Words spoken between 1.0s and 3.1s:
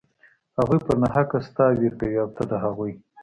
ناحقه ستا وير کوي او ته د هغوى.